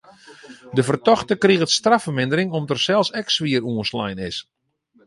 [0.79, 4.43] De fertochte kriget straffermindering om't er sels ek swier oanslein is.